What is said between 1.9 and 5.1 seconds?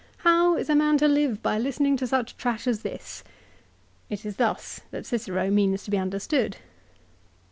to such trash as this?" It is thus that